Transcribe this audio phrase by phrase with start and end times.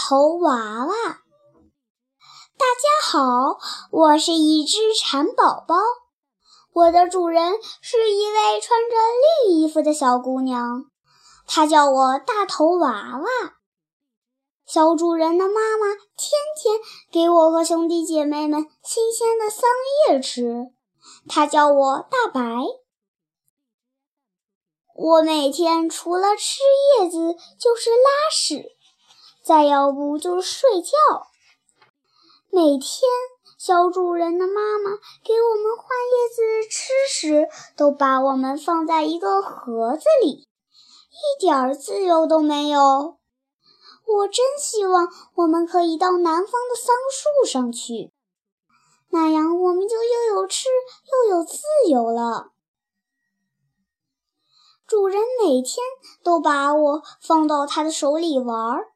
[0.00, 0.94] 头娃娃。
[2.56, 3.58] 大家好，
[3.90, 5.74] 我是一只蚕宝宝，
[6.72, 8.96] 我的主人是一位穿着
[9.44, 10.84] 绿衣服的小姑娘，
[11.48, 13.26] 她叫我大头娃娃。
[14.64, 16.30] 小主人的妈妈天
[16.62, 16.78] 天
[17.10, 19.62] 给我和兄弟姐妹们新鲜的桑
[20.06, 20.68] 叶吃，
[21.28, 22.40] 她叫我大白。
[24.94, 26.60] 我每天除了吃
[27.00, 28.77] 叶子就是拉屎，
[29.48, 30.92] 再要不就是睡觉。
[32.50, 33.00] 每天，
[33.56, 34.90] 小主人的妈妈
[35.24, 43.16] 给我们换叶子吃时，都把我们放在一个盒子里，一点自由都没有。
[44.04, 48.12] 我真希望我们可以到南方的桑树上去，
[49.08, 50.68] 那样我们就又有吃
[51.26, 51.56] 又有自
[51.88, 52.50] 由了。
[54.86, 55.78] 主人每天
[56.22, 58.92] 都把我放到他的手里玩儿，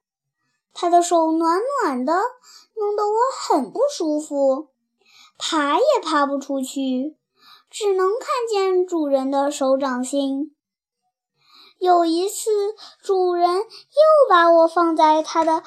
[0.74, 2.12] 他的手暖暖的，
[2.74, 4.68] 弄得我很不舒服，
[5.38, 7.16] 爬也爬不出去，
[7.70, 10.56] 只能看见主人的手掌心。
[11.78, 15.62] 有一次，主人又把我放在他的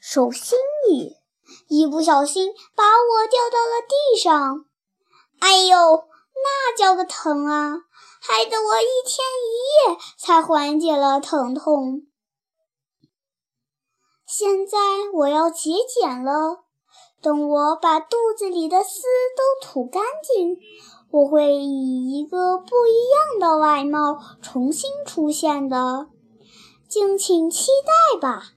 [0.00, 1.16] 手心里，
[1.68, 4.64] 一不小心把我掉到了地上，
[5.38, 5.76] 哎呦，
[6.34, 7.82] 那叫个疼啊！
[8.20, 12.02] 害得我一天一夜才缓解了疼痛。
[14.26, 14.76] 现在
[15.14, 16.64] 我要节俭了。
[17.22, 19.02] 等我把肚子里的丝
[19.36, 20.58] 都吐干净，
[21.10, 26.08] 我会以一个不一样的外貌重新出现的。
[26.88, 27.70] 敬请期
[28.12, 28.55] 待吧。